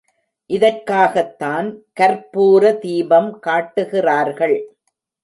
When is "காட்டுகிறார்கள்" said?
3.39-4.57